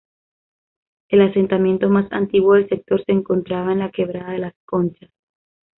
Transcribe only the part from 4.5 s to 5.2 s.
Conchas.